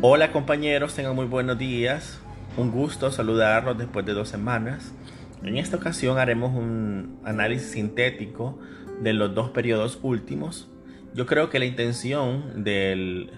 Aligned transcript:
Hola 0.00 0.30
compañeros, 0.30 0.94
tengan 0.94 1.16
muy 1.16 1.26
buenos 1.26 1.58
días. 1.58 2.20
Un 2.56 2.70
gusto 2.70 3.10
saludarlos 3.10 3.76
después 3.76 4.06
de 4.06 4.12
dos 4.12 4.28
semanas. 4.28 4.94
En 5.42 5.56
esta 5.56 5.76
ocasión 5.76 6.18
haremos 6.18 6.54
un 6.54 7.18
análisis 7.24 7.72
sintético 7.72 8.60
de 9.02 9.12
los 9.12 9.34
dos 9.34 9.50
periodos 9.50 9.98
últimos. 10.02 10.70
Yo 11.14 11.26
creo 11.26 11.50
que 11.50 11.58
la 11.58 11.64
intención 11.64 12.62
del 12.62 13.32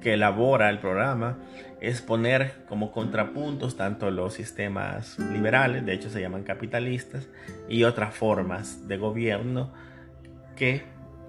que 0.00 0.14
elabora 0.14 0.68
el 0.68 0.80
programa 0.80 1.38
es 1.80 2.02
poner 2.02 2.64
como 2.68 2.90
contrapuntos 2.90 3.76
tanto 3.76 4.10
los 4.10 4.34
sistemas 4.34 5.16
liberales, 5.20 5.86
de 5.86 5.94
hecho 5.94 6.10
se 6.10 6.20
llaman 6.20 6.42
capitalistas, 6.42 7.28
y 7.68 7.84
otras 7.84 8.16
formas 8.16 8.88
de 8.88 8.96
gobierno 8.96 9.72
que 10.56 10.82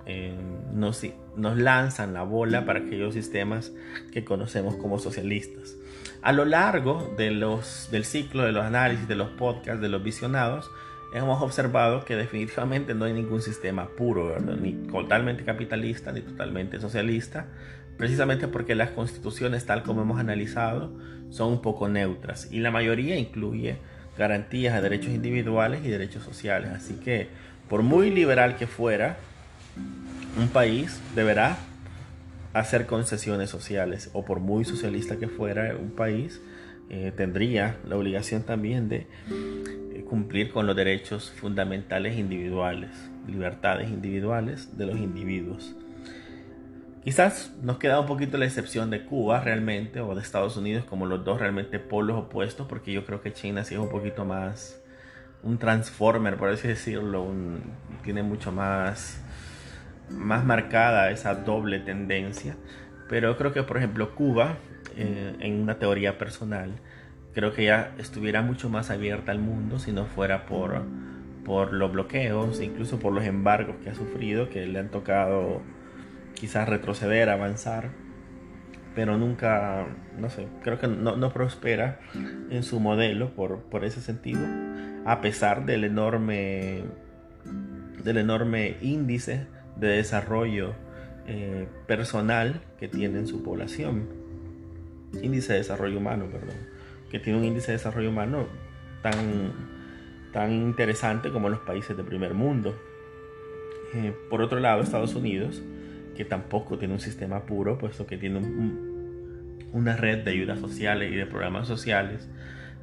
eh, 0.05 0.33
nos, 0.73 1.03
lanzan 1.35 2.13
la 2.13 2.23
bola 2.23 2.65
para 2.65 2.79
aquellos 2.79 3.13
sistemas 3.13 3.71
que 4.11 4.23
conocemos 4.23 4.75
como 4.75 4.99
socialistas. 4.99 5.75
A 6.21 6.31
lo 6.31 6.45
largo 6.45 7.13
del 7.17 8.05
ciclo 8.05 8.43
de 8.43 8.51
los 8.51 8.63
análisis, 8.63 9.07
de 9.07 9.15
los 9.15 9.29
podcasts, 9.29 9.81
de 9.81 9.89
los 9.89 10.03
visionados, 10.03 10.69
hemos 11.13 11.41
observado 11.41 12.03
que 12.03 12.15
definitivamente 12.15 12.93
no 12.93 13.05
hay 13.05 13.13
ningún 13.13 13.41
sistema 13.41 13.87
puro, 13.87 14.39
ni 14.39 14.73
totalmente 14.73 15.43
capitalista, 15.43 16.11
ni 16.11 16.21
totalmente 16.21 16.79
socialista, 16.79 17.47
precisamente 17.97 18.47
porque 18.47 18.75
las 18.75 18.89
constituciones, 18.91 19.65
tal 19.65 19.83
como 19.83 20.01
hemos 20.01 20.19
analizado, 20.19 20.91
son 21.29 21.53
un 21.53 21.61
poco 21.61 21.89
neutras 21.89 22.51
y 22.51 22.59
la 22.59 22.71
mayoría 22.71 23.17
incluye 23.17 23.77
garantías 24.17 24.75
de 24.75 24.81
derechos 24.81 25.13
individuales 25.13 25.81
y 25.83 25.89
derechos 25.89 26.23
sociales. 26.23 26.71
Así 26.71 26.95
que, 26.95 27.27
por 27.69 27.81
muy 27.81 28.09
liberal 28.09 28.55
que 28.55 28.67
fuera, 28.67 29.17
un 30.37 30.47
país 30.49 30.99
deberá 31.15 31.57
hacer 32.53 32.85
concesiones 32.85 33.49
sociales 33.49 34.09
o 34.13 34.23
por 34.23 34.39
muy 34.39 34.63
socialista 34.63 35.17
que 35.17 35.27
fuera 35.27 35.75
un 35.75 35.91
país 35.91 36.41
eh, 36.89 37.11
tendría 37.15 37.77
la 37.87 37.97
obligación 37.97 38.43
también 38.43 38.89
de 38.89 39.07
eh, 39.29 40.05
cumplir 40.07 40.51
con 40.51 40.67
los 40.67 40.75
derechos 40.75 41.31
fundamentales 41.31 42.17
individuales, 42.17 42.91
libertades 43.27 43.89
individuales 43.89 44.77
de 44.77 44.85
los 44.85 44.97
individuos. 44.97 45.75
Quizás 47.03 47.51
nos 47.61 47.77
queda 47.77 47.99
un 47.99 48.05
poquito 48.05 48.37
la 48.37 48.45
excepción 48.45 48.89
de 48.89 49.03
Cuba 49.03 49.41
realmente 49.41 49.99
o 49.99 50.15
de 50.15 50.21
Estados 50.21 50.57
Unidos 50.57 50.85
como 50.85 51.05
los 51.05 51.25
dos 51.25 51.39
realmente 51.39 51.79
polos 51.79 52.17
opuestos 52.17 52.67
porque 52.67 52.91
yo 52.93 53.05
creo 53.05 53.21
que 53.21 53.33
China 53.33 53.63
sí 53.63 53.73
es 53.73 53.79
un 53.79 53.89
poquito 53.89 54.25
más 54.25 54.79
un 55.43 55.57
transformer 55.57 56.37
por 56.37 56.49
así 56.49 56.67
decirlo, 56.67 57.27
tiene 58.03 58.23
mucho 58.23 58.51
más 58.51 59.21
más 60.09 60.45
marcada 60.45 61.11
esa 61.11 61.35
doble 61.35 61.79
tendencia. 61.79 62.55
Pero 63.09 63.37
creo 63.37 63.53
que, 63.53 63.63
por 63.63 63.77
ejemplo, 63.77 64.15
Cuba, 64.15 64.57
eh, 64.95 65.35
en 65.39 65.61
una 65.61 65.77
teoría 65.77 66.17
personal, 66.17 66.71
creo 67.33 67.53
que 67.53 67.65
ya 67.65 67.93
estuviera 67.97 68.41
mucho 68.41 68.69
más 68.69 68.89
abierta 68.89 69.31
al 69.31 69.39
mundo 69.39 69.77
si 69.77 69.91
no 69.91 70.05
fuera 70.05 70.45
por, 70.45 70.83
por 71.43 71.73
los 71.73 71.91
bloqueos, 71.91 72.61
incluso 72.61 72.97
por 72.99 73.13
los 73.13 73.25
embargos 73.25 73.75
que 73.83 73.89
ha 73.89 73.95
sufrido, 73.95 74.49
que 74.49 74.65
le 74.65 74.79
han 74.79 74.89
tocado 74.89 75.61
quizás 76.33 76.67
retroceder, 76.67 77.29
avanzar, 77.29 77.89
pero 78.95 79.17
nunca, 79.17 79.85
no 80.17 80.29
sé, 80.29 80.47
creo 80.63 80.79
que 80.79 80.87
no, 80.87 81.17
no 81.17 81.33
prospera 81.33 81.99
en 82.49 82.63
su 82.63 82.79
modelo 82.79 83.35
por, 83.35 83.63
por 83.63 83.83
ese 83.83 84.01
sentido, 84.01 84.41
a 85.05 85.19
pesar 85.21 85.65
del 85.65 85.83
enorme, 85.83 86.85
del 88.03 88.17
enorme 88.17 88.77
índice 88.81 89.47
de 89.77 89.87
desarrollo 89.87 90.73
eh, 91.27 91.67
personal 91.87 92.61
que 92.79 92.87
tiene 92.87 93.19
en 93.19 93.27
su 93.27 93.43
población. 93.43 94.07
Índice 95.21 95.53
de 95.53 95.59
desarrollo 95.59 95.97
humano, 95.97 96.25
perdón. 96.31 96.55
Que 97.09 97.19
tiene 97.19 97.39
un 97.39 97.45
índice 97.45 97.67
de 97.67 97.77
desarrollo 97.77 98.09
humano 98.09 98.47
tan, 99.01 99.51
tan 100.31 100.51
interesante 100.51 101.31
como 101.31 101.49
los 101.49 101.59
países 101.59 101.95
de 101.97 102.03
primer 102.03 102.33
mundo. 102.33 102.75
Eh, 103.95 104.13
por 104.29 104.41
otro 104.41 104.59
lado, 104.59 104.81
Estados 104.81 105.15
Unidos, 105.15 105.63
que 106.15 106.25
tampoco 106.25 106.77
tiene 106.77 106.93
un 106.93 106.99
sistema 106.99 107.45
puro, 107.45 107.77
puesto 107.77 108.05
que 108.05 108.17
tiene 108.17 108.39
una 109.71 109.95
red 109.95 110.23
de 110.23 110.31
ayudas 110.31 110.59
sociales 110.59 111.11
y 111.11 111.15
de 111.15 111.25
programas 111.25 111.67
sociales, 111.67 112.29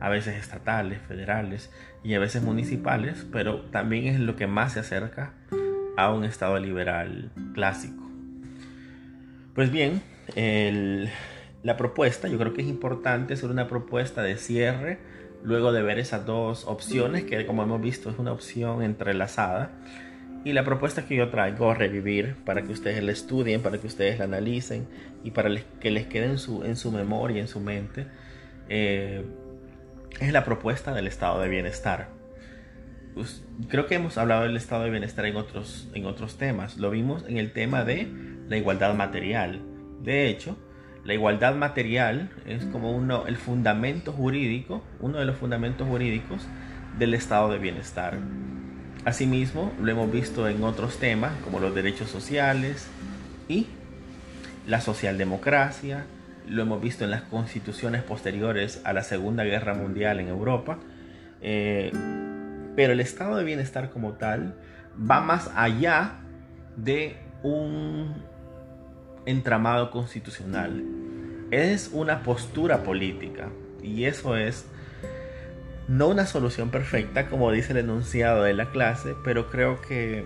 a 0.01 0.09
veces 0.09 0.37
estatales, 0.37 1.01
federales 1.03 1.71
y 2.03 2.15
a 2.15 2.19
veces 2.19 2.43
municipales, 2.43 3.27
pero 3.31 3.63
también 3.71 4.07
es 4.07 4.19
lo 4.19 4.35
que 4.35 4.47
más 4.47 4.73
se 4.73 4.81
acerca 4.81 5.35
a 5.97 6.13
un 6.13 6.25
Estado 6.25 6.59
liberal 6.59 7.31
clásico. 7.55 8.03
Pues 9.55 9.71
bien, 9.71 10.01
la 11.63 11.77
propuesta, 11.77 12.29
yo 12.29 12.39
creo 12.39 12.55
que 12.55 12.63
es 12.63 12.69
importante 12.69 13.35
hacer 13.35 13.51
una 13.51 13.69
propuesta 13.69 14.23
de 14.23 14.37
cierre 14.37 14.99
luego 15.45 15.73
de 15.73 15.83
ver 15.83 15.99
esas 15.99 16.25
dos 16.25 16.67
opciones, 16.67 17.25
que 17.25 17.45
como 17.47 17.63
hemos 17.63 17.81
visto 17.81 18.11
es 18.11 18.19
una 18.19 18.33
opción 18.33 18.83
entrelazada. 18.83 19.71
Y 20.45 20.55
la 20.55 20.65
propuesta 20.65 21.07
que 21.07 21.15
yo 21.15 21.29
traigo 21.31 21.71
a 21.71 21.75
revivir 21.75 22.37
para 22.45 22.63
que 22.63 22.73
ustedes 22.73 23.03
la 23.03 23.13
estudien, 23.13 23.63
para 23.63 23.79
que 23.79 23.87
ustedes 23.87 24.19
la 24.19 24.25
analicen 24.25 24.89
y 25.23 25.31
para 25.31 25.51
que 25.81 25.91
les 25.91 26.07
quede 26.07 26.25
en 26.25 26.39
su, 26.39 26.65
en 26.65 26.77
su 26.77 26.91
memoria, 26.91 27.41
en 27.41 27.47
su 27.47 27.61
mente, 27.61 28.07
eh, 28.69 29.25
es 30.21 30.33
la 30.33 30.45
propuesta 30.45 30.93
del 30.93 31.07
estado 31.07 31.41
de 31.41 31.49
bienestar. 31.49 32.09
Pues, 33.15 33.45
creo 33.69 33.87
que 33.87 33.97
hemos 33.97 34.17
hablado 34.17 34.43
del 34.43 34.57
estado 34.57 34.85
de 34.85 34.91
bienestar 34.91 35.27
en 35.27 35.37
otros, 35.37 35.89
en 35.95 36.07
otros 36.07 36.39
temas. 36.39 36.79
Lo 36.79 36.91
vimos 36.91 37.25
en 37.29 37.37
el 37.37 37.53
tema 37.53 37.85
de 37.85 38.09
la 38.49 38.57
igualdad 38.57 38.95
material. 38.95 39.61
De 40.03 40.29
hecho, 40.29 40.57
la 41.05 41.15
igualdad 41.15 41.55
material 41.55 42.31
es 42.47 42.65
como 42.67 42.93
uno, 42.93 43.27
el 43.27 43.37
fundamento 43.37 44.13
jurídico, 44.13 44.83
uno 45.01 45.19
de 45.19 45.25
los 45.25 45.37
fundamentos 45.37 45.89
jurídicos 45.89 46.47
del 46.99 47.15
estado 47.15 47.51
de 47.51 47.59
bienestar. 47.59 48.19
Asimismo, 49.05 49.73
lo 49.81 49.91
hemos 49.91 50.11
visto 50.13 50.49
en 50.49 50.63
otros 50.63 50.99
temas 50.99 51.33
como 51.45 51.59
los 51.59 51.75
derechos 51.75 52.09
sociales 52.09 52.89
y 53.49 53.67
la 54.67 54.81
socialdemocracia. 54.81 56.07
Lo 56.49 56.63
hemos 56.63 56.81
visto 56.81 57.05
en 57.05 57.11
las 57.11 57.23
constituciones 57.23 58.03
posteriores 58.03 58.81
a 58.85 58.93
la 58.93 59.03
Segunda 59.03 59.45
Guerra 59.45 59.75
Mundial 59.75 60.21
en 60.21 60.29
Europa. 60.29 60.79
Eh, 61.41 61.91
pero 62.77 62.93
el 62.93 63.01
estado 63.01 63.37
de 63.37 63.45
bienestar 63.45 63.91
como 63.91 64.13
tal 64.13 64.55
va 64.99 65.21
más 65.21 65.51
allá 65.55 66.21
de 66.77 67.17
un 67.43 68.15
entramado 69.27 69.91
constitucional. 69.91 70.83
Es 71.51 71.91
una 71.93 72.23
postura 72.23 72.83
política 72.83 73.49
y 73.83 74.05
eso 74.05 74.37
es 74.37 74.67
no 75.89 76.09
una 76.09 76.27
solución 76.27 76.71
perfecta 76.71 77.29
como 77.29 77.51
dice 77.51 77.73
el 77.73 77.79
enunciado 77.79 78.45
de 78.45 78.55
la 78.55 78.71
clase, 78.71 79.15
pero 79.25 79.51
creo 79.51 79.81
que 79.83 80.25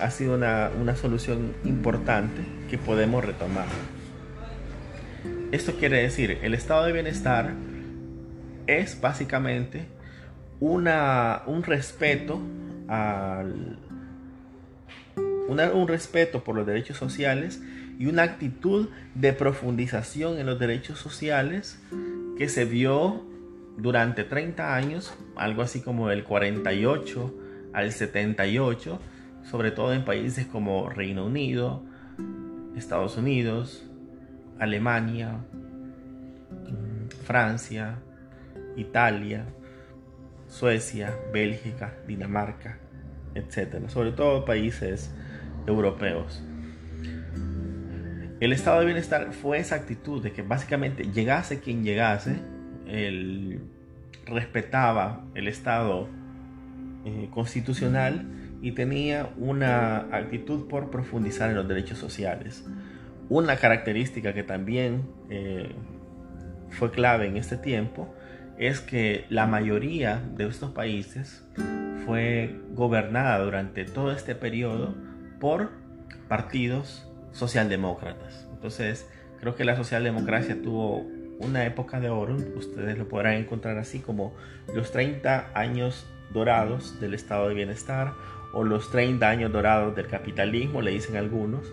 ha 0.00 0.10
sido 0.10 0.34
una, 0.34 0.70
una 0.80 0.96
solución 0.96 1.54
importante 1.64 2.42
que 2.68 2.78
podemos 2.78 3.24
retomar. 3.24 3.66
Esto 5.52 5.74
quiere 5.74 6.02
decir, 6.02 6.38
el 6.42 6.54
estado 6.54 6.84
de 6.84 6.92
bienestar 6.92 7.52
es 8.66 9.00
básicamente 9.00 9.86
una, 10.60 11.42
un 11.46 11.62
respeto 11.62 12.40
al, 12.88 13.78
un 15.48 15.88
respeto 15.88 16.42
por 16.42 16.56
los 16.56 16.66
derechos 16.66 16.96
sociales 16.96 17.62
y 17.98 18.06
una 18.06 18.22
actitud 18.22 18.88
de 19.14 19.32
profundización 19.32 20.38
en 20.38 20.46
los 20.46 20.58
derechos 20.58 20.98
sociales 20.98 21.80
que 22.36 22.48
se 22.48 22.64
vio 22.64 23.24
durante 23.76 24.24
30 24.24 24.74
años, 24.74 25.14
algo 25.36 25.62
así 25.62 25.80
como 25.80 26.08
del 26.08 26.24
48 26.24 27.34
al 27.72 27.92
78, 27.92 29.00
sobre 29.44 29.70
todo 29.70 29.92
en 29.92 30.04
países 30.04 30.46
como 30.46 30.88
Reino 30.88 31.26
Unido, 31.26 31.82
Estados 32.76 33.16
Unidos, 33.16 33.84
Alemania, 34.58 35.38
Francia, 37.24 37.98
Italia, 38.76 39.46
Suecia, 40.54 41.18
Bélgica, 41.32 41.94
Dinamarca, 42.06 42.78
etc. 43.34 43.88
Sobre 43.88 44.12
todo 44.12 44.44
países 44.44 45.12
europeos. 45.66 46.44
El 48.38 48.52
estado 48.52 48.78
de 48.78 48.86
bienestar 48.86 49.32
fue 49.32 49.58
esa 49.58 49.74
actitud 49.74 50.22
de 50.22 50.30
que 50.30 50.42
básicamente 50.42 51.10
llegase 51.12 51.58
quien 51.58 51.82
llegase, 51.82 52.36
él 52.86 53.62
respetaba 54.26 55.24
el 55.34 55.48
estado 55.48 56.08
eh, 57.04 57.28
constitucional 57.32 58.24
y 58.62 58.72
tenía 58.72 59.30
una 59.36 60.06
actitud 60.16 60.68
por 60.68 60.88
profundizar 60.88 61.50
en 61.50 61.56
los 61.56 61.66
derechos 61.66 61.98
sociales. 61.98 62.64
Una 63.28 63.56
característica 63.56 64.32
que 64.32 64.44
también 64.44 65.02
eh, 65.30 65.74
fue 66.70 66.92
clave 66.92 67.26
en 67.26 67.38
este 67.38 67.56
tiempo 67.56 68.14
es 68.58 68.80
que 68.80 69.26
la 69.28 69.46
mayoría 69.46 70.22
de 70.36 70.46
estos 70.46 70.70
países 70.70 71.44
fue 72.06 72.60
gobernada 72.72 73.38
durante 73.38 73.84
todo 73.84 74.12
este 74.12 74.34
periodo 74.34 74.94
por 75.40 75.70
partidos 76.28 77.08
socialdemócratas. 77.32 78.46
Entonces, 78.52 79.08
creo 79.40 79.56
que 79.56 79.64
la 79.64 79.76
socialdemocracia 79.76 80.60
tuvo 80.62 81.06
una 81.38 81.64
época 81.64 82.00
de 82.00 82.10
oro, 82.10 82.36
ustedes 82.56 82.96
lo 82.96 83.08
podrán 83.08 83.34
encontrar 83.34 83.78
así 83.78 83.98
como 83.98 84.34
los 84.74 84.92
30 84.92 85.50
años 85.54 86.06
dorados 86.32 87.00
del 87.00 87.14
estado 87.14 87.48
de 87.48 87.54
bienestar 87.54 88.12
o 88.52 88.62
los 88.62 88.90
30 88.90 89.28
años 89.28 89.52
dorados 89.52 89.96
del 89.96 90.06
capitalismo, 90.06 90.80
le 90.80 90.92
dicen 90.92 91.16
algunos. 91.16 91.72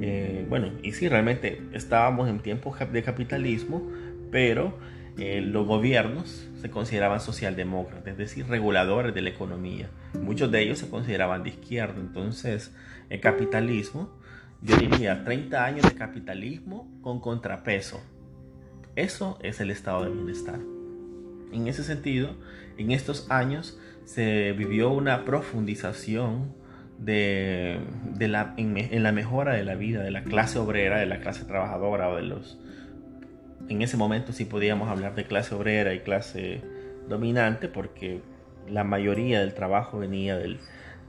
Eh, 0.00 0.46
bueno, 0.48 0.70
y 0.82 0.92
sí, 0.92 1.08
realmente 1.08 1.62
estábamos 1.72 2.28
en 2.28 2.40
tiempos 2.40 2.76
de 2.92 3.02
capitalismo, 3.02 3.88
pero 4.30 4.76
eh, 5.18 5.40
los 5.40 5.66
gobiernos 5.66 6.48
se 6.60 6.70
consideraban 6.70 7.20
socialdemócratas, 7.20 8.12
es 8.12 8.18
decir, 8.18 8.46
reguladores 8.46 9.14
de 9.14 9.22
la 9.22 9.30
economía. 9.30 9.90
Muchos 10.14 10.50
de 10.50 10.62
ellos 10.62 10.78
se 10.78 10.88
consideraban 10.88 11.42
de 11.42 11.50
izquierda. 11.50 12.00
Entonces, 12.00 12.74
el 13.10 13.20
capitalismo, 13.20 14.10
yo 14.62 14.76
diría 14.76 15.24
30 15.24 15.64
años 15.64 15.82
de 15.84 15.94
capitalismo 15.94 16.88
con 17.02 17.20
contrapeso. 17.20 18.00
Eso 18.96 19.38
es 19.42 19.60
el 19.60 19.70
estado 19.70 20.04
de 20.04 20.10
bienestar. 20.10 20.58
En 21.52 21.68
ese 21.68 21.84
sentido, 21.84 22.36
en 22.76 22.90
estos 22.90 23.30
años 23.30 23.78
se 24.04 24.52
vivió 24.52 24.90
una 24.90 25.24
profundización 25.24 26.54
de, 26.98 27.80
la, 28.18 28.54
en, 28.56 29.02
la 29.02 29.12
mejora 29.12 29.54
de 29.54 29.64
la 29.64 29.74
vida 29.74 30.02
de 30.02 30.10
la 30.10 30.24
clase 30.24 30.58
obrera, 30.58 30.98
de 30.98 31.06
la 31.06 31.20
clase 31.20 31.44
trabajadora 31.44 32.08
o 32.08 32.16
de 32.16 32.22
los... 32.22 32.58
En 33.68 33.82
ese 33.82 33.96
momento 33.96 34.32
sí 34.32 34.44
podíamos 34.44 34.88
hablar 34.88 35.14
de 35.14 35.24
clase 35.24 35.54
obrera 35.54 35.94
y 35.94 36.00
clase 36.00 36.62
dominante 37.08 37.68
porque 37.68 38.20
la 38.68 38.84
mayoría 38.84 39.40
del 39.40 39.54
trabajo 39.54 39.98
venía 39.98 40.36
del, 40.36 40.58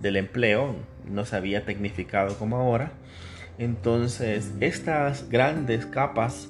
del 0.01 0.17
empleo, 0.17 0.75
no 1.09 1.25
se 1.25 1.35
había 1.35 1.65
tecnificado 1.65 2.37
como 2.37 2.57
ahora. 2.57 2.91
Entonces, 3.57 4.53
estas 4.61 5.29
grandes 5.29 5.85
capas 5.85 6.49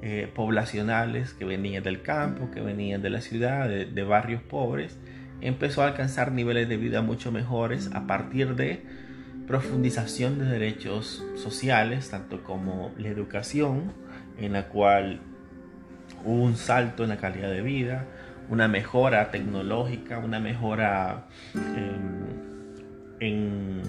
eh, 0.00 0.30
poblacionales 0.32 1.32
que 1.32 1.44
venían 1.44 1.82
del 1.82 2.02
campo, 2.02 2.50
que 2.52 2.60
venían 2.60 3.02
de 3.02 3.10
la 3.10 3.20
ciudad, 3.20 3.68
de, 3.68 4.02
barrios 4.04 4.42
pobres, 4.42 4.96
empezó 5.40 5.82
a 5.82 5.88
alcanzar 5.88 6.30
niveles 6.30 6.68
de 6.68 6.76
vida 6.76 7.02
mucho 7.02 7.32
mejores 7.32 7.90
a 7.94 8.06
partir 8.06 8.54
de 8.54 8.82
profundización 9.48 10.38
de 10.38 10.44
derechos 10.44 11.24
sociales, 11.34 12.10
tanto 12.10 12.44
como 12.44 12.92
la 12.96 13.08
educación, 13.08 13.92
en 14.36 14.52
la 14.52 14.68
cual 14.68 15.20
hubo 16.24 16.42
un 16.42 16.56
salto 16.56 17.02
en 17.02 17.10
la 17.10 17.16
calidad 17.16 17.50
de 17.50 17.62
vida, 17.62 18.04
una 18.48 18.68
mejora 18.68 19.30
tecnológica, 19.30 20.18
una 20.18 20.40
mejora 20.40 21.26
en, 23.20 23.82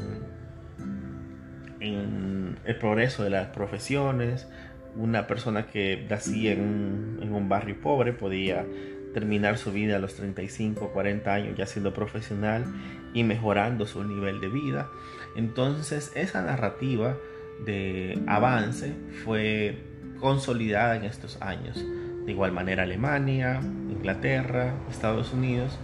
en 1.79 2.57
el 2.65 2.75
progreso 2.75 3.23
de 3.23 3.29
las 3.29 3.47
profesiones, 3.47 4.47
una 4.95 5.27
persona 5.27 5.67
que 5.67 6.05
nacía 6.09 6.53
en, 6.53 7.19
un 7.31 7.49
barrio 7.49 7.79
pobre 7.79 8.13
podía 8.13 8.65
terminar 9.13 9.57
su 9.57 9.71
vida 9.71 9.95
a 9.95 9.99
los 9.99 10.15
35, 10.15 10.89
40 10.89 11.33
años 11.33 11.57
ya 11.57 11.65
siendo 11.65 11.93
profesional 11.93 12.65
y 13.13 13.23
mejorando 13.23 13.85
su 13.87 14.03
nivel 14.03 14.39
de 14.39 14.49
vida. 14.49 14.89
Entonces 15.35 16.11
esa 16.15 16.41
narrativa 16.41 17.17
de 17.65 18.19
avance 18.27 18.93
fue 19.23 19.77
consolidada 20.19 20.95
en 20.95 21.05
estos 21.05 21.41
años. 21.41 21.83
De 22.29 22.33
igual 22.33 22.51
manera 22.51 22.83
Alemania, 22.83 23.59
Inglaterra, 23.89 24.75
Estados 24.87 25.33
Unidos 25.33 25.79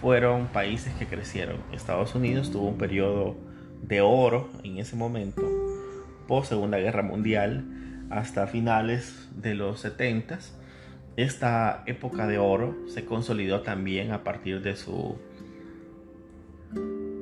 fueron 0.00 0.46
países 0.46 0.94
que 0.94 1.06
crecieron. 1.06 1.56
Estados 1.72 2.14
Unidos 2.14 2.52
tuvo 2.52 2.68
un 2.68 2.78
periodo 2.78 3.36
de 3.82 4.00
oro 4.00 4.48
en 4.62 4.78
ese 4.78 4.94
momento, 4.94 5.42
post 6.28 6.50
Segunda 6.50 6.78
Guerra 6.78 7.02
Mundial, 7.02 7.64
hasta 8.10 8.46
finales 8.46 9.28
de 9.34 9.56
los 9.56 9.80
70. 9.80 10.38
Esta 11.16 11.82
época 11.86 12.28
de 12.28 12.38
oro 12.38 12.76
se 12.86 13.04
consolidó 13.04 13.62
también 13.62 14.12
a 14.12 14.22
partir 14.22 14.62
de 14.62 14.76
su 14.76 15.18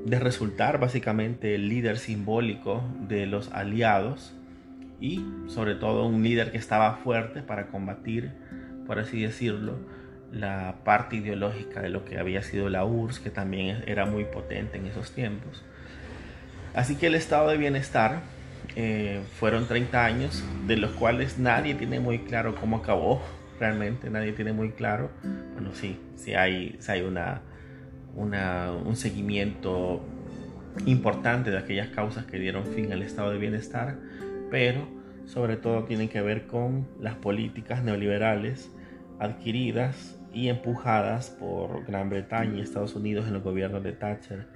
de 0.05 0.19
resultar 0.19 0.79
básicamente 0.79 1.55
el 1.55 1.70
líder 1.70 1.96
simbólico 1.96 2.84
de 3.08 3.25
los 3.25 3.50
aliados 3.55 4.37
y 5.00 5.25
sobre 5.46 5.75
todo 5.75 6.06
un 6.06 6.22
líder 6.22 6.52
que 6.52 6.58
estaba 6.58 6.96
fuerte 6.96 7.43
para 7.43 7.69
combatir, 7.69 8.32
por 8.87 8.99
así 8.99 9.23
decirlo, 9.23 9.75
la 10.33 10.77
parte 10.85 11.17
ideológica 11.17 11.81
de 11.81 11.88
lo 11.88 12.05
que 12.05 12.19
había 12.19 12.43
sido 12.43 12.69
la 12.69 12.85
URSS, 12.85 13.21
que 13.21 13.31
también 13.31 13.85
era 13.87 14.06
muy 14.06 14.25
potente 14.25 14.79
en 14.79 14.87
esos 14.87 15.12
tiempos. 15.12 15.65
Así 16.75 16.97
que 16.97 17.06
el 17.06 17.15
estado 17.15 17.49
de 17.49 17.56
bienestar 17.56 18.21
eh, 18.75 19.21
fueron 19.38 19.67
30 19.67 20.05
años, 20.05 20.44
de 20.67 20.77
los 20.77 20.91
cuales 20.93 21.38
nadie 21.38 21.75
tiene 21.75 22.00
muy 22.00 22.21
claro 22.21 22.55
cómo 22.55 22.79
acabó. 22.79 23.23
Realmente 23.59 24.11
nadie 24.11 24.33
tiene 24.33 24.53
muy 24.53 24.71
claro. 24.71 25.11
Bueno, 25.55 25.71
sí, 25.73 25.99
sí 26.17 26.35
hay, 26.35 26.79
hay 26.89 27.00
una, 27.00 27.41
un 28.15 28.97
seguimiento 28.97 30.05
importante 30.85 31.50
de 31.50 31.59
aquellas 31.59 31.89
causas 31.89 32.27
que 32.27 32.39
dieron 32.39 32.67
fin 32.67 32.93
al 32.93 33.03
estado 33.03 33.31
de 33.31 33.39
bienestar, 33.39 33.97
pero 34.50 34.87
sobre 35.26 35.56
todo 35.56 35.84
tienen 35.84 36.08
que 36.08 36.23
ver 36.23 36.46
con 36.46 36.87
las 37.00 37.17
políticas 37.17 37.82
neoliberales 37.82 38.70
adquiridas 39.19 40.17
y 40.32 40.49
empujadas 40.49 41.31
por 41.31 41.84
Gran 41.87 42.11
Bretaña 42.11 42.58
y 42.58 42.61
Estados 42.61 42.94
Unidos 42.94 43.26
en 43.26 43.34
los 43.34 43.43
gobiernos 43.43 43.82
de 43.82 43.93
Thatcher 43.93 44.46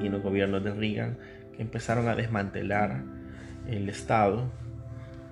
y 0.00 0.06
en 0.06 0.12
los 0.12 0.22
gobiernos 0.22 0.62
de 0.62 0.72
Reagan, 0.72 1.18
que 1.56 1.62
empezaron 1.62 2.08
a 2.08 2.14
desmantelar 2.14 3.02
el 3.66 3.88
estado 3.88 4.50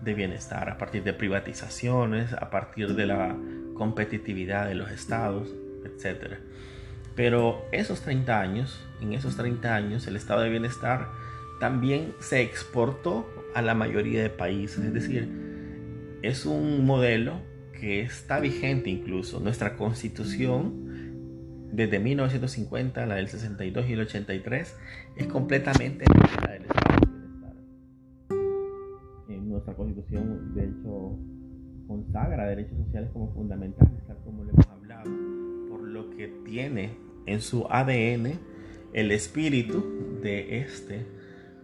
de 0.03 0.15
bienestar 0.15 0.71
a 0.71 0.79
partir 0.79 1.03
de 1.05 1.13
privatizaciones, 1.13 2.33
a 2.33 2.51
partir 2.51 2.95
de 2.95 3.07
la 3.07 3.37
competitividad 3.75 4.67
de 4.67 4.75
los 4.75 4.91
estados, 4.91 5.55
etc. 5.85 6.39
Pero 7.15 7.67
esos 7.73 8.01
30 8.01 8.41
años, 8.41 8.81
en 9.01 9.13
esos 9.13 9.37
30 9.37 9.75
años, 9.75 10.07
el 10.07 10.17
estado 10.17 10.41
de 10.41 10.51
bienestar 10.51 11.09
también 11.61 12.15
se 12.21 12.43
exportó 12.43 13.29
a 13.59 13.63
la 13.63 13.75
mayoría 13.75 14.23
de 14.23 14.31
países. 14.31 14.85
Es 14.85 14.93
decir, 14.93 15.29
es 16.23 16.47
un 16.47 16.85
modelo 16.87 17.41
que 17.73 18.01
está 18.01 18.41
vigente 18.41 18.91
incluso. 18.91 19.41
Nuestra 19.41 19.77
constitución, 19.77 21.71
desde 21.73 21.99
1950, 21.99 23.07
la 23.07 23.17
del 23.17 23.29
62 23.29 23.89
y 23.89 23.93
el 23.93 24.01
83, 24.01 24.77
es 25.17 25.27
completamente 25.27 26.05
la 26.43 26.53
del 26.53 26.63
estado 26.63 26.89
nuestra 29.59 29.75
constitución 29.75 30.55
de 30.55 30.65
hecho 30.65 31.19
consagra 31.87 32.47
derechos 32.47 32.79
sociales 32.79 33.11
como 33.13 33.33
fundamentales, 33.33 34.07
tal 34.07 34.19
como 34.25 34.45
le 34.45 34.53
hemos 34.53 34.69
hablado, 34.69 35.11
por 35.69 35.83
lo 35.83 36.11
que 36.11 36.29
tiene 36.45 36.97
en 37.27 37.41
su 37.41 37.67
ADN 37.69 38.39
el 38.93 39.11
espíritu 39.11 40.21
de 40.23 40.61
este 40.61 41.07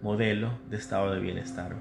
modelo 0.01 0.59
de 0.69 0.77
estado 0.77 1.13
de 1.13 1.19
bienestar. 1.19 1.75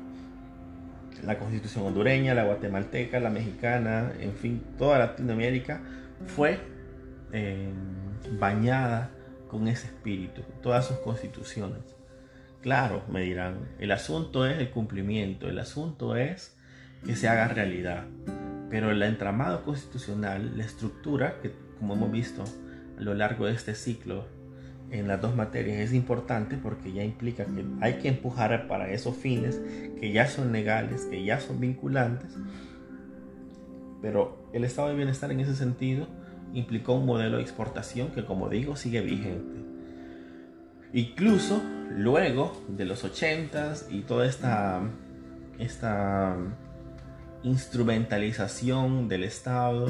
La 1.23 1.39
constitución 1.39 1.87
hondureña, 1.87 2.35
la 2.35 2.45
guatemalteca, 2.45 3.21
la 3.21 3.31
mexicana, 3.31 4.13
en 4.21 4.33
fin, 4.33 4.63
toda 4.77 4.99
Latinoamérica 4.99 5.81
fue 6.27 6.59
eh, 7.33 7.69
bañada 8.39 9.11
con 9.49 9.69
ese 9.69 9.87
espíritu, 9.87 10.43
todas 10.63 10.87
sus 10.87 10.99
constituciones. 10.99 11.79
Claro, 12.61 13.03
me 13.09 13.21
dirán, 13.21 13.69
el 13.79 13.93
asunto 13.93 14.47
es 14.47 14.59
el 14.59 14.71
cumplimiento, 14.71 15.49
el 15.49 15.59
asunto 15.59 16.17
es 16.17 16.57
que 17.05 17.15
se 17.15 17.29
haga 17.29 17.49
realidad. 17.49 18.05
Pero 18.71 18.91
el 18.91 19.03
entramado 19.03 19.63
constitucional, 19.65 20.57
la 20.57 20.65
estructura, 20.65 21.41
que 21.41 21.53
como 21.79 21.95
hemos 21.95 22.11
visto 22.11 22.43
a 22.99 23.03
lo 23.03 23.15
largo 23.15 23.47
de 23.47 23.53
este 23.53 23.75
ciclo 23.75 24.27
en 24.91 25.09
las 25.09 25.21
dos 25.21 25.35
materias, 25.35 25.79
es 25.79 25.93
importante 25.93 26.57
porque 26.57 26.93
ya 26.93 27.03
implica 27.03 27.45
que 27.45 27.65
hay 27.81 27.95
que 27.95 28.09
empujar 28.09 28.69
para 28.69 28.91
esos 28.91 29.17
fines 29.17 29.61
que 30.01 30.13
ya 30.13 30.27
son 30.27 30.53
legales, 30.53 31.07
que 31.07 31.25
ya 31.25 31.41
son 31.41 31.61
vinculantes. 31.61 32.37
Pero 34.03 34.51
el 34.53 34.65
estado 34.65 34.89
de 34.89 34.95
bienestar 34.95 35.33
en 35.33 35.41
ese 35.41 35.57
sentido 35.57 36.07
implicó 36.53 36.95
un 36.95 37.07
modelo 37.07 37.39
de 37.39 37.43
exportación 37.43 38.09
que, 38.09 38.25
como 38.25 38.49
digo, 38.49 38.77
sigue 38.77 39.01
vigente. 39.01 39.65
Incluso 40.93 41.61
luego 41.91 42.53
de 42.69 42.85
los 42.85 43.05
80s 43.05 43.87
y 43.91 44.03
toda 44.03 44.27
esta, 44.27 44.81
esta 45.59 46.37
instrumentalización 47.43 49.09
del 49.09 49.25
Estado 49.25 49.87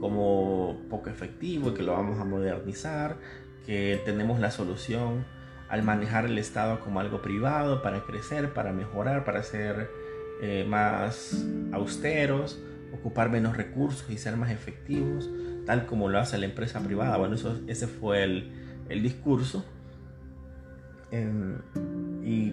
como 0.00 0.76
poco 0.88 1.10
efectivo, 1.10 1.72
que 1.74 1.82
lo 1.82 1.92
vamos 1.92 2.18
a 2.18 2.24
modernizar, 2.24 3.16
que 3.70 4.02
tenemos 4.04 4.40
la 4.40 4.50
solución 4.50 5.24
al 5.68 5.84
manejar 5.84 6.24
el 6.24 6.36
Estado 6.38 6.80
como 6.80 6.98
algo 6.98 7.22
privado 7.22 7.82
para 7.82 8.00
crecer, 8.00 8.52
para 8.52 8.72
mejorar, 8.72 9.24
para 9.24 9.44
ser 9.44 9.88
eh, 10.42 10.66
más 10.68 11.46
austeros, 11.70 12.58
ocupar 12.92 13.30
menos 13.30 13.56
recursos 13.56 14.10
y 14.10 14.18
ser 14.18 14.36
más 14.36 14.50
efectivos, 14.50 15.30
tal 15.66 15.86
como 15.86 16.08
lo 16.08 16.18
hace 16.18 16.36
la 16.36 16.46
empresa 16.46 16.80
privada. 16.80 17.16
Bueno, 17.16 17.36
eso, 17.36 17.60
ese 17.68 17.86
fue 17.86 18.24
el, 18.24 18.50
el 18.88 19.04
discurso 19.04 19.64
y 22.24 22.52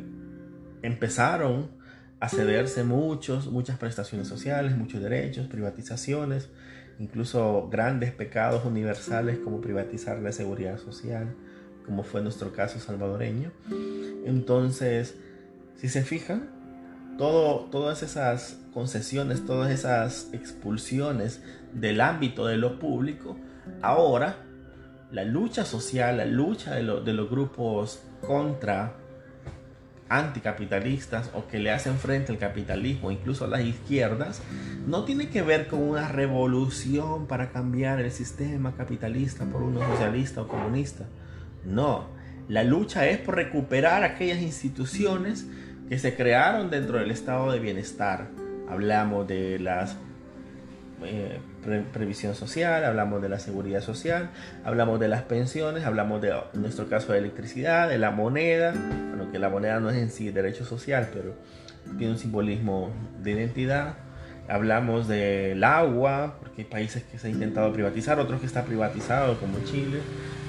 empezaron 0.84 1.72
a 2.20 2.30
cederse 2.30 2.84
muchos, 2.84 3.48
muchas 3.52 3.80
prestaciones 3.80 4.28
sociales, 4.28 4.78
muchos 4.78 5.02
derechos, 5.02 5.48
privatizaciones, 5.48 6.52
incluso 7.00 7.68
grandes 7.70 8.12
pecados 8.12 8.66
universales 8.66 9.38
como 9.40 9.62
privatizar 9.62 10.20
la 10.20 10.32
seguridad 10.32 10.78
social, 10.78 11.36
como 11.86 12.04
fue 12.04 12.22
nuestro 12.22 12.52
caso 12.54 12.80
salvadoreño. 12.80 13.52
Entonces, 14.26 15.16
si 15.76 15.90
se 15.90 16.04
fijan, 16.04 16.50
todo, 17.18 17.66
todas 17.72 18.04
esas 18.04 18.60
concesiones, 18.74 19.46
todas 19.46 19.72
esas 19.72 20.30
expulsiones 20.34 21.42
del 21.74 22.02
ámbito 22.02 22.46
de 22.46 22.58
lo 22.58 22.80
público, 22.80 23.38
ahora 23.82 24.38
la 25.12 25.24
lucha 25.24 25.66
social, 25.66 26.18
la 26.18 26.26
lucha 26.26 26.76
de, 26.76 26.84
de 27.02 27.14
los 27.14 27.30
grupos 27.30 28.04
contra 28.26 28.96
anticapitalistas 30.10 31.32
o 31.34 31.48
que 31.48 31.60
le 31.60 31.72
hacen 31.72 31.98
frente 31.98 32.32
al 32.32 32.38
capitalismo, 32.38 33.12
incluso 33.12 33.46
a 33.46 33.48
las 33.48 33.62
izquierdas, 33.62 34.42
no 34.86 35.04
tiene 35.04 35.30
que 35.30 35.42
ver 35.42 35.68
con 35.68 35.82
una 35.82 36.08
revolución 36.08 37.28
para 37.28 37.50
cambiar 37.50 38.00
el 38.00 38.12
sistema 38.12 38.76
capitalista 38.76 39.46
por 39.46 39.64
uno 39.64 39.80
socialista 39.82 40.42
o 40.42 40.48
comunista. 40.48 41.06
No, 41.66 42.08
la 42.48 42.64
lucha 42.64 43.08
es 43.08 43.18
por 43.18 43.36
recuperar 43.36 44.04
aquellas 44.04 44.42
instituciones 44.42 45.46
que 45.90 46.00
se 46.00 46.16
crearon 46.16 46.70
dentro 46.70 46.98
del 46.98 47.12
estado 47.12 47.52
de 47.52 47.60
bienestar. 47.60 48.30
Hablamos 48.70 49.28
de 49.28 49.60
la 49.60 49.88
eh, 51.04 51.40
previsión 51.94 52.36
social, 52.36 52.84
hablamos 52.84 53.22
de 53.22 53.30
la 53.30 53.40
seguridad 53.40 53.82
social, 53.82 54.30
hablamos 54.64 55.00
de 55.00 55.08
las 55.08 55.24
pensiones, 55.24 55.86
hablamos 55.86 56.22
de, 56.22 56.34
nuestro 56.54 56.88
caso, 56.90 57.14
de 57.14 57.20
electricidad, 57.20 57.90
de 57.90 57.98
la 57.98 58.12
moneda, 58.12 58.72
bueno, 58.72 59.32
que 59.32 59.40
la 59.40 59.50
moneda 59.50 59.80
no 59.80 59.90
es 59.90 59.98
en 59.98 60.10
sí 60.10 60.32
derecho 60.32 60.66
social, 60.66 61.10
pero 61.14 61.36
tiene 61.98 62.14
un 62.14 62.20
simbolismo 62.20 62.92
de 63.22 63.32
identidad. 63.32 63.96
Hablamos 64.50 65.10
del 65.10 65.62
agua, 65.64 66.38
porque 66.40 66.62
hay 66.62 66.68
países 66.68 67.04
que 67.04 67.18
se 67.20 67.28
han 67.28 67.34
intentado 67.34 67.74
privatizar, 67.74 68.18
otros 68.20 68.40
que 68.40 68.46
está 68.46 68.64
privatizado, 68.64 69.38
como 69.40 69.60
Chile. 69.66 70.00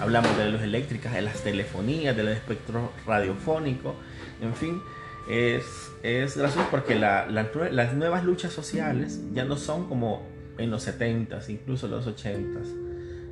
Hablamos 0.00 0.37
de 0.38 0.52
las 0.52 0.62
eléctricas, 0.62 1.12
de 1.14 1.23
las 1.23 1.43
telefonías, 1.43 2.17
del 2.17 2.28
espectro 2.28 2.93
radiofónico, 3.07 3.97
en 4.40 4.55
fin 4.55 4.81
es, 5.28 5.93
es 6.02 6.37
gracioso 6.37 6.69
porque 6.71 6.95
las 6.95 7.95
nuevas 7.95 8.25
luchas 8.25 8.52
sociales 8.52 9.21
ya 9.33 9.45
no 9.45 9.57
son 9.57 9.88
como 9.88 10.23
en 10.59 10.71
los 10.71 10.87
70s, 10.87 11.49
incluso 11.49 11.88
los 11.88 12.07
80s, 12.07 12.75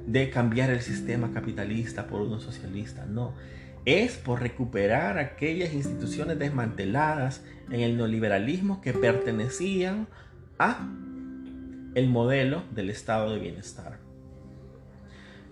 de 0.06 0.30
cambiar 0.30 0.71
el 0.71 0.80
sistema 0.80 1.33
capitalista 1.33 2.06
por 2.06 2.23
uno 2.23 2.40
socialista, 2.40 3.06
no. 3.06 3.35
Es 3.85 4.16
por 4.16 4.40
recuperar 4.40 5.18
aquellas 5.18 5.73
instituciones 5.73 6.38
desmanteladas 6.38 7.42
en 7.71 7.80
el 7.80 7.97
neoliberalismo 7.97 8.80
que 8.80 8.92
pertenecían 8.92 10.09
a 10.59 10.88
el 11.95 12.09
modelo 12.09 12.62
del 12.75 12.90
estado 12.90 13.33
de 13.33 13.38
bienestar. 13.38 13.99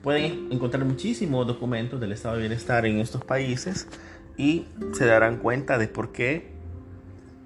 Pueden 0.03 0.53
encontrar 0.53 0.85
muchísimos 0.85 1.47
documentos 1.47 2.01
del 2.01 2.13
estado 2.13 2.35
de 2.35 2.43
bienestar 2.43 2.85
en 2.87 2.99
estos 2.99 3.25
países 3.25 3.89
y 4.37 4.67
se 4.93 5.07
darán 5.07 5.39
cuenta 5.39 5.79
de 5.79 5.89
por 5.89 6.13
qué 6.13 6.53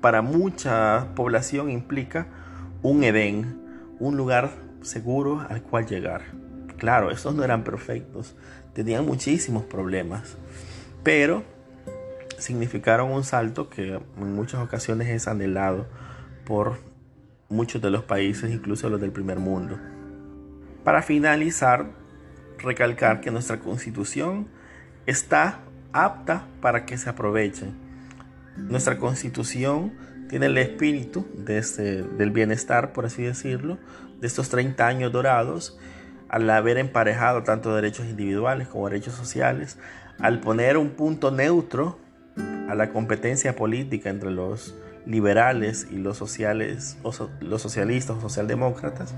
para 0.00 0.22
mucha 0.22 1.14
población 1.14 1.70
implica 1.70 2.26
un 2.82 3.04
Edén, 3.04 3.67
un 4.00 4.16
lugar 4.16 4.50
seguro 4.82 5.44
al 5.48 5.62
cual 5.62 5.86
llegar. 5.86 6.22
Claro, 6.76 7.10
estos 7.10 7.34
no 7.34 7.44
eran 7.44 7.64
perfectos, 7.64 8.36
tenían 8.72 9.04
muchísimos 9.04 9.64
problemas, 9.64 10.36
pero 11.02 11.42
significaron 12.38 13.10
un 13.10 13.24
salto 13.24 13.68
que 13.68 13.94
en 13.94 14.34
muchas 14.34 14.62
ocasiones 14.62 15.08
es 15.08 15.26
anhelado 15.26 15.86
por 16.44 16.78
muchos 17.48 17.82
de 17.82 17.90
los 17.90 18.04
países, 18.04 18.52
incluso 18.52 18.88
los 18.88 19.00
del 19.00 19.10
primer 19.10 19.38
mundo. 19.38 19.78
Para 20.84 21.02
finalizar, 21.02 21.86
recalcar 22.58 23.20
que 23.20 23.30
nuestra 23.30 23.58
constitución 23.58 24.48
está 25.06 25.60
apta 25.92 26.46
para 26.60 26.86
que 26.86 26.96
se 26.96 27.10
aproveche. 27.10 27.66
Nuestra 28.56 28.98
constitución 28.98 29.92
tiene 30.28 30.46
el 30.46 30.58
espíritu 30.58 31.26
de 31.34 31.58
este, 31.58 32.02
del 32.02 32.30
bienestar, 32.30 32.92
por 32.92 33.06
así 33.06 33.22
decirlo, 33.22 33.78
de 34.20 34.26
estos 34.26 34.48
30 34.48 34.86
años 34.86 35.12
dorados, 35.12 35.78
al 36.28 36.48
haber 36.50 36.78
emparejado 36.78 37.42
tanto 37.42 37.74
derechos 37.74 38.06
individuales 38.06 38.68
como 38.68 38.88
derechos 38.88 39.14
sociales, 39.14 39.78
al 40.18 40.40
poner 40.40 40.76
un 40.76 40.90
punto 40.90 41.30
neutro 41.30 41.98
a 42.68 42.74
la 42.74 42.90
competencia 42.90 43.56
política 43.56 44.10
entre 44.10 44.30
los 44.30 44.74
liberales 45.06 45.86
y 45.90 45.96
los 45.96 46.18
sociales 46.18 46.98
los 47.40 47.62
socialistas 47.62 48.16
o 48.18 48.20
socialdemócratas. 48.20 49.14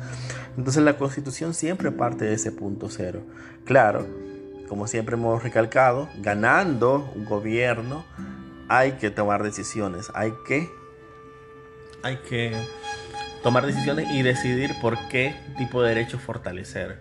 Entonces 0.56 0.82
la 0.84 0.96
Constitución 0.96 1.52
siempre 1.52 1.90
parte 1.90 2.24
de 2.24 2.34
ese 2.34 2.52
punto 2.52 2.88
cero. 2.88 3.22
Claro, 3.64 4.06
como 4.68 4.86
siempre 4.86 5.16
hemos 5.16 5.42
recalcado, 5.42 6.08
ganando 6.20 7.10
un 7.16 7.24
gobierno, 7.24 8.04
hay 8.68 8.92
que 8.92 9.10
tomar 9.10 9.42
decisiones, 9.42 10.12
hay 10.14 10.32
que, 10.46 10.70
hay 12.02 12.16
que 12.28 12.52
tomar 13.42 13.66
decisiones 13.66 14.10
y 14.12 14.22
decidir 14.22 14.70
por 14.80 14.96
qué 15.08 15.34
tipo 15.58 15.82
de 15.82 15.90
derechos 15.90 16.20
fortalecer. 16.20 16.98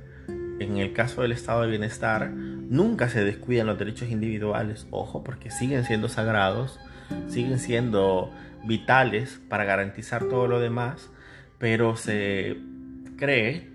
En 0.60 0.77
el 0.77 0.94
caso 0.94 1.22
del 1.22 1.32
estado 1.32 1.62
de 1.62 1.70
bienestar, 1.70 2.32
nunca 2.32 3.10
se 3.10 3.24
descuidan 3.24 3.68
los 3.68 3.79
derechos 3.79 4.10
individuales, 4.10 4.88
ojo, 4.91 5.24
porque 5.24 5.51
siguen 5.51 5.86
siendo 5.86 6.10
sagrados, 6.10 6.79
siguen 7.27 7.60
siendo 7.60 8.32
vitales 8.65 9.39
para 9.48 9.63
garantizar 9.63 10.25
todo 10.25 10.48
lo 10.48 10.60
demás, 10.60 11.10
pero 11.60 11.96
se 11.96 12.58
cree 13.18 13.70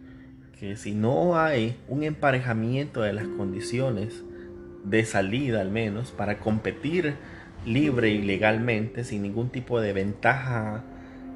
que 0.58 0.76
si 0.76 0.94
no 0.94 1.38
hay 1.38 1.76
un 1.88 2.02
emparejamiento 2.02 3.00
de 3.00 3.12
las 3.14 3.26
condiciones 3.26 4.22
de 4.84 5.04
salida 5.04 5.62
al 5.62 5.70
menos 5.70 6.10
para 6.10 6.38
competir 6.38 7.14
libre 7.64 8.10
y 8.10 8.22
legalmente 8.22 9.04
sin 9.04 9.22
ningún 9.22 9.48
tipo 9.48 9.80
de 9.80 9.94
ventaja 9.94 10.84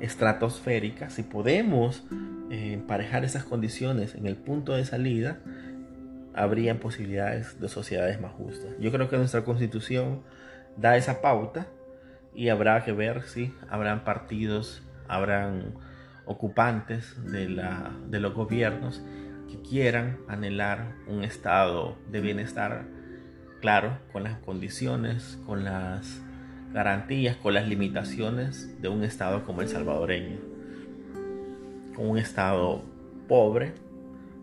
estratosférica, 0.00 1.10
si 1.10 1.22
podemos 1.22 2.04
eh, 2.50 2.72
emparejar 2.74 3.24
esas 3.24 3.44
condiciones 3.44 4.14
en 4.14 4.26
el 4.26 4.36
punto 4.36 4.74
de 4.74 4.84
salida, 4.84 5.38
habrían 6.34 6.78
posibilidades 6.78 7.60
de 7.60 7.68
sociedades 7.68 8.20
más 8.20 8.32
justas. 8.32 8.70
Yo 8.78 8.92
creo 8.92 9.08
que 9.08 9.16
nuestra 9.16 9.44
constitución 9.44 10.22
da 10.76 10.96
esa 10.96 11.20
pauta 11.20 11.66
y 12.34 12.50
habrá 12.50 12.84
que 12.84 12.92
ver 12.92 13.22
si 13.22 13.52
habrán 13.68 14.04
partidos, 14.04 14.82
habrán 15.08 15.74
ocupantes 16.26 17.16
de, 17.30 17.48
la, 17.48 17.90
de 18.08 18.20
los 18.20 18.34
gobiernos 18.34 19.02
que 19.50 19.60
quieran 19.62 20.18
anhelar 20.28 20.94
un 21.06 21.24
estado 21.24 21.96
de 22.10 22.20
bienestar, 22.20 22.84
claro, 23.60 23.98
con 24.12 24.22
las 24.22 24.38
condiciones, 24.38 25.38
con 25.46 25.64
las 25.64 26.22
garantías, 26.72 27.36
con 27.36 27.54
las 27.54 27.66
limitaciones 27.68 28.80
de 28.80 28.88
un 28.88 29.04
estado 29.04 29.44
como 29.44 29.62
el 29.62 29.68
salvadoreño, 29.68 30.38
un 31.96 32.18
estado 32.18 32.82
pobre, 33.26 33.72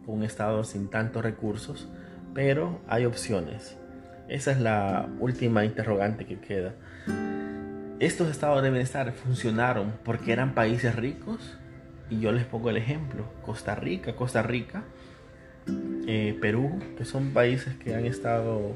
un 0.07 0.23
estado 0.23 0.63
sin 0.63 0.89
tantos 0.89 1.23
recursos, 1.23 1.87
pero 2.33 2.79
hay 2.87 3.05
opciones. 3.05 3.77
Esa 4.27 4.51
es 4.51 4.59
la 4.59 5.07
última 5.19 5.65
interrogante 5.65 6.25
que 6.25 6.39
queda. 6.39 6.73
Estos 7.99 8.29
estados 8.29 8.61
de 8.61 8.71
bienestar 8.71 9.11
funcionaron 9.13 9.93
porque 10.03 10.33
eran 10.33 10.53
países 10.53 10.95
ricos 10.95 11.57
y 12.09 12.19
yo 12.19 12.31
les 12.31 12.45
pongo 12.45 12.69
el 12.69 12.77
ejemplo, 12.77 13.23
Costa 13.43 13.75
Rica, 13.75 14.15
Costa 14.15 14.41
Rica, 14.41 14.83
eh, 16.07 16.37
Perú, 16.41 16.79
que 16.97 17.05
son 17.05 17.31
países 17.31 17.75
que 17.75 17.95
han 17.95 18.05
estado 18.05 18.75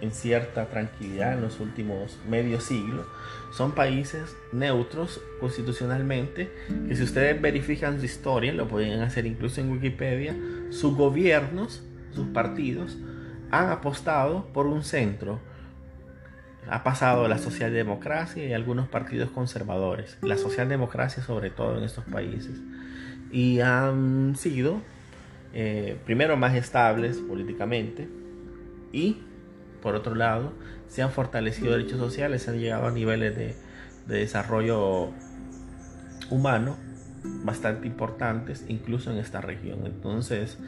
en, 0.00 0.10
cierta 0.12 0.66
tranquilidad 0.66 1.34
en 1.34 1.42
los 1.42 1.60
últimos 1.60 2.18
medio 2.28 2.60
siglo, 2.60 3.06
son 3.52 3.72
países 3.72 4.36
neutros 4.52 5.20
constitucionalmente, 5.40 6.50
que 6.88 6.96
si 6.96 7.02
ustedes 7.02 7.40
verifican 7.40 7.98
su 7.98 8.06
historia, 8.06 8.52
lo 8.52 8.68
pueden 8.68 9.00
hacer 9.00 9.26
incluso 9.26 9.60
en 9.60 9.70
Wikipedia, 9.70 10.36
sus 10.70 10.96
gobiernos, 10.96 11.82
sus 12.14 12.26
partidos, 12.28 12.96
han 13.50 13.70
apostado 13.70 14.46
por 14.52 14.66
un 14.66 14.82
centro. 14.82 15.40
Ha 16.70 16.84
pasado 16.84 17.28
la 17.28 17.38
socialdemocracia 17.38 18.44
y 18.44 18.52
algunos 18.52 18.88
partidos 18.88 19.30
conservadores, 19.30 20.18
la 20.20 20.36
socialdemocracia 20.36 21.22
sobre 21.22 21.50
todo 21.50 21.78
en 21.78 21.84
estos 21.84 22.04
países, 22.04 22.60
y 23.32 23.60
han 23.60 24.36
sido 24.36 24.82
eh, 25.54 25.96
primero 26.04 26.36
más 26.36 26.54
estables 26.54 27.16
políticamente 27.16 28.06
y 28.92 29.16
por 29.82 29.94
otro 29.94 30.14
lado 30.14 30.52
se 30.88 31.02
han 31.02 31.10
fortalecido 31.10 31.72
derechos 31.72 31.98
sociales, 31.98 32.42
se 32.42 32.50
han 32.50 32.58
llegado 32.58 32.86
a 32.86 32.90
niveles 32.90 33.36
de, 33.36 33.54
de 34.06 34.18
desarrollo 34.18 35.10
humano 36.30 36.76
bastante 37.44 37.86
importantes 37.86 38.64
incluso 38.68 39.10
en 39.10 39.18
esta 39.18 39.40
región. 39.40 39.86
Entonces, 39.86 40.58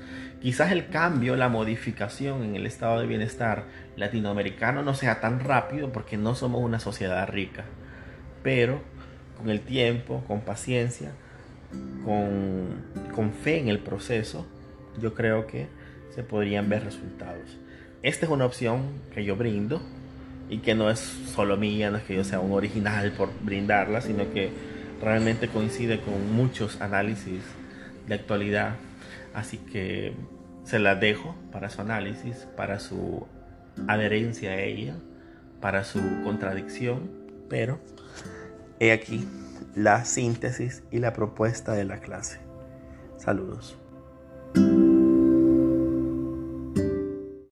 quizás 0.41 0.73
el 0.73 0.89
cambio, 0.89 1.37
la 1.37 1.49
modificación 1.49 2.43
en 2.43 2.57
el 2.57 2.67
estado 2.67 3.01
de 3.01 3.07
bienestar 3.07 3.65
latinoamericano 3.97 4.83
no 4.83 4.95
sea 4.95 5.21
tan 5.21 5.41
rápido 5.41 5.93
porque 5.93 6.17
no 6.17 6.35
somos 6.35 6.63
una 6.63 6.81
sociedad 6.81 7.29
rica. 7.29 7.65
pero 8.43 8.81
con 9.37 9.49
el 9.49 9.61
tiempo, 9.61 10.23
con 10.27 10.43
paciencia, 10.43 11.13
con 12.05 13.33
fe 13.43 13.59
en 13.59 13.69
el 13.69 13.79
proceso, 13.79 14.47
yo 15.01 15.15
creo 15.15 15.47
que 15.47 15.67
se 16.15 16.23
podrían 16.23 16.69
ver 16.69 16.85
resultados. 16.85 17.59
Esta 18.03 18.27
es 18.27 18.33
una 18.33 18.47
opción 18.47 18.83
que 19.15 19.25
yo 19.25 19.37
brindo 19.37 19.83
y 20.49 20.59
que 20.59 20.75
no 20.75 20.91
es 20.91 20.99
solo 20.99 21.57
mía, 21.57 21.91
no 21.91 21.99
es 21.99 22.05
que 22.05 22.17
yo 22.17 22.25
sea 22.25 22.41
un 22.41 22.53
original 22.53 23.13
por 23.13 23.31
brindarla, 23.43 24.01
sino 24.01 24.33
que 24.33 24.51
realmente 25.03 25.49
coincide 25.49 26.01
con 26.01 26.33
muchos 26.33 26.81
análisis 26.81 27.43
de 28.07 28.15
actualidad. 28.15 28.77
Así 29.35 29.59
que 29.59 30.15
se 30.65 30.79
la 30.79 30.95
dejo 30.95 31.37
para 31.53 31.69
su 31.69 31.83
análisis, 31.83 32.49
para 32.57 32.79
su 32.81 33.27
adherencia 33.87 34.53
a 34.53 34.61
ella, 34.61 34.97
para 35.61 35.85
su 35.85 36.01
contradicción, 36.25 37.11
pero 37.49 37.81
he 38.79 38.93
aquí 38.93 39.29
la 39.75 40.05
síntesis 40.05 40.83
y 40.91 40.99
la 40.99 41.13
propuesta 41.13 41.73
de 41.73 41.85
la 41.85 42.01
clase. 42.01 42.41
Saludos. 43.19 43.77